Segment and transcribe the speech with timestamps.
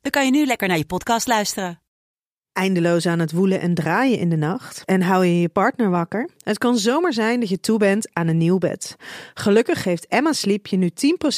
[0.00, 1.80] dan kan je nu lekker naar je podcast luisteren.
[2.52, 6.28] Eindeloos aan het woelen en draaien in de nacht en hou je je partner wakker?
[6.38, 8.96] Het kan zomaar zijn dat je toe bent aan een nieuw bed.
[9.34, 10.90] Gelukkig geeft Emma Sleep je nu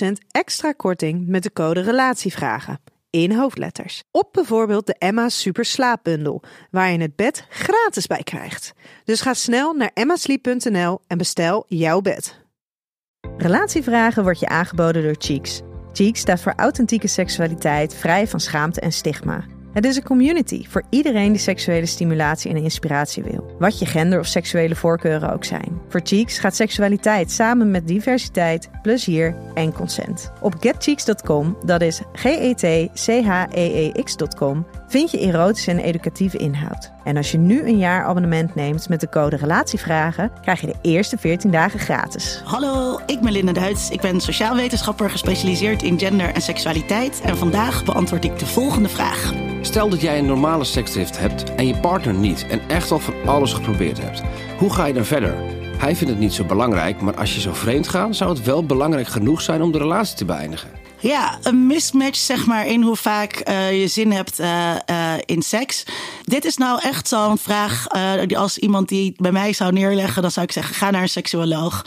[0.06, 2.78] 10% extra korting met de code RELATIEVRAGEN
[3.12, 4.02] in hoofdletters.
[4.10, 8.73] Op bijvoorbeeld de Emma Super Slaapbundel, waar je het bed gratis bij krijgt.
[9.04, 12.40] Dus ga snel naar emmasleep.nl en bestel jouw bed.
[13.37, 15.62] Relatievragen wordt je aangeboden door Cheeks.
[15.92, 19.45] Cheeks staat voor authentieke seksualiteit, vrij van schaamte en stigma.
[19.72, 23.56] Het is een community voor iedereen die seksuele stimulatie en inspiratie wil.
[23.59, 25.80] Wat je gender of seksuele voorkeuren ook zijn.
[25.88, 30.32] Voor Cheeks gaat seksualiteit samen met diversiteit, plezier en consent.
[30.40, 32.66] Op getcheeks.com, dat is G-E-T-C-H-E-E-X.com,
[34.88, 36.90] vind je erotische en educatieve inhoud.
[37.04, 40.76] En als je nu een jaar abonnement neemt met de code Relatievragen, krijg je de
[40.82, 42.42] eerste 14 dagen gratis.
[42.45, 43.90] Hallo, ik ben Linda Duits.
[43.90, 47.20] Ik ben sociaal wetenschapper gespecialiseerd in gender en seksualiteit.
[47.24, 49.51] En vandaag beantwoord ik de volgende vraag.
[49.73, 53.15] Stel dat jij een normale seksdrift hebt en je partner niet en echt al van
[53.26, 54.23] alles geprobeerd hebt.
[54.59, 55.34] Hoe ga je dan verder?
[55.79, 58.66] Hij vindt het niet zo belangrijk, maar als je zou vreemd gaat, zou het wel
[58.66, 60.82] belangrijk genoeg zijn om de relatie te beëindigen.
[61.02, 65.42] Ja, een mismatch zeg maar in hoe vaak uh, je zin hebt uh, uh, in
[65.42, 65.84] seks.
[66.25, 67.86] Dit is nou echt zo'n vraag
[68.26, 71.08] die als iemand die bij mij zou neerleggen, dan zou ik zeggen: ga naar een
[71.08, 71.84] seksuoloog.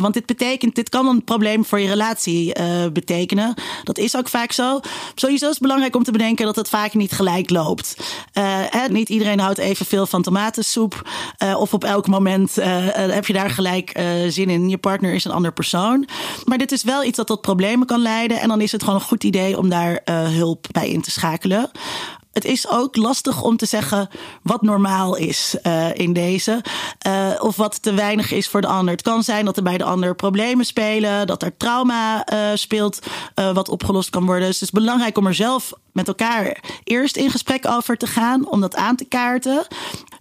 [0.00, 2.52] want dit betekent, dit kan een probleem voor je relatie
[2.92, 3.54] betekenen.
[3.84, 4.80] Dat is ook vaak zo.
[5.14, 7.96] Sowieso is het belangrijk om te bedenken dat het vaak niet gelijk loopt.
[8.90, 11.08] Niet iedereen houdt evenveel van tomatensoep.
[11.56, 12.54] of op elk moment
[12.94, 14.68] heb je daar gelijk zin in.
[14.68, 16.08] Je partner is een ander persoon.
[16.44, 18.33] Maar dit is wel iets dat tot problemen kan leiden.
[18.40, 21.10] En dan is het gewoon een goed idee om daar uh, hulp bij in te
[21.10, 21.70] schakelen.
[22.32, 24.08] Het is ook lastig om te zeggen
[24.42, 26.64] wat normaal is uh, in deze.
[27.06, 28.94] Uh, of wat te weinig is voor de ander.
[28.94, 31.26] Het kan zijn dat er bij de ander problemen spelen.
[31.26, 32.98] Dat er trauma speelt
[33.34, 34.46] wat opgelost kan worden.
[34.46, 38.48] Dus het is belangrijk om er zelf met elkaar eerst in gesprek over te gaan.
[38.48, 39.66] Om dat aan te kaarten.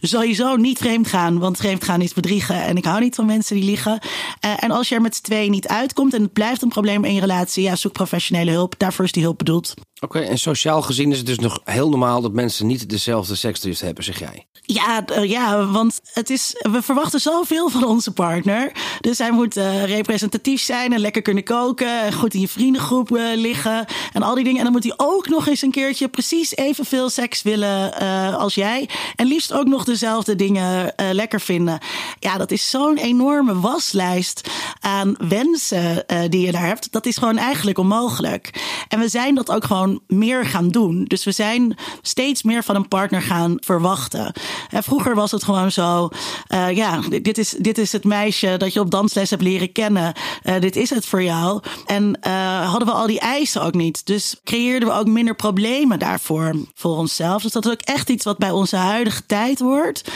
[0.06, 1.40] Sowieso niet vreemd gaan.
[1.40, 2.64] Want vreemd gaan is bedriegen.
[2.64, 4.00] En ik hou niet van mensen die liegen.
[4.40, 6.14] en als je er met z'n tweeën niet uitkomt.
[6.14, 7.64] En het blijft een probleem in je relatie.
[7.64, 8.76] Ja, zoek professionele hulp.
[8.78, 9.74] Daarvoor is die hulp bedoeld.
[10.04, 13.82] Oké, en sociaal gezien is het dus nog heel normaal dat mensen niet dezelfde seksdrift
[13.82, 14.46] hebben, zeg jij?
[14.66, 18.72] Ja, uh, ja, want het is, we verwachten zoveel van onze partner.
[19.00, 22.02] Dus hij moet uh, representatief zijn en lekker kunnen koken.
[22.02, 23.86] En goed in je vriendengroep uh, liggen.
[24.14, 24.58] En al die dingen.
[24.58, 27.94] En dan moet hij ook nog eens een keertje precies evenveel seks willen
[28.38, 28.90] als jij.
[29.16, 31.80] En liefst ook nog dezelfde dingen lekker vinden.
[32.20, 34.50] Ja, dat is zo'n enorme waslijst
[34.80, 36.92] aan wensen die je daar hebt.
[36.92, 38.62] Dat is gewoon eigenlijk onmogelijk.
[38.88, 39.66] En we zijn dat ook
[40.08, 41.04] meer gaan doen.
[41.04, 44.34] Dus we zijn steeds meer van een partner gaan verwachten.
[44.70, 46.10] En vroeger was het gewoon zo:
[46.54, 50.14] uh, ja, dit is, dit is het meisje dat je op dansles hebt leren kennen.
[50.44, 51.62] Uh, dit is het voor jou.
[51.86, 52.18] En
[52.64, 54.06] hadden we al die eisen ook niet.
[54.06, 57.42] Dus creëerden we ook minder problemen daarvoor voor onszelf.
[57.42, 60.12] Dus dat is ook echt iets wat bij onze huidige tijd wordt.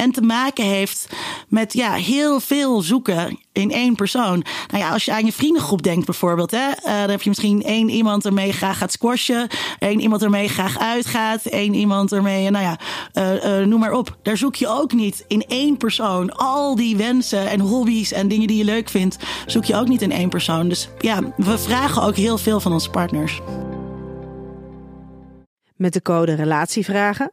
[0.00, 1.08] En te maken heeft
[1.48, 4.44] met ja, heel veel zoeken in één persoon.
[4.70, 7.62] Nou ja, als je aan je vriendengroep denkt bijvoorbeeld, hè, uh, dan heb je misschien
[7.62, 12.64] één iemand ermee graag gaat squashen, één iemand ermee graag uitgaat, één iemand ermee, nou
[12.64, 12.78] ja,
[13.14, 14.16] uh, uh, noem maar op.
[14.22, 18.46] Daar zoek je ook niet in één persoon al die wensen en hobby's en dingen
[18.46, 20.68] die je leuk vindt, zoek je ook niet in één persoon.
[20.68, 23.40] Dus ja, we vragen ook heel veel van onze partners.
[25.76, 27.32] Met de code Relatievragen